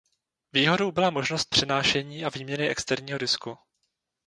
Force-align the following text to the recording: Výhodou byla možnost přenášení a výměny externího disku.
Výhodou 0.53 0.91
byla 0.91 1.09
možnost 1.09 1.45
přenášení 1.49 2.25
a 2.25 2.29
výměny 2.29 2.67
externího 2.69 3.17
disku. 3.17 3.57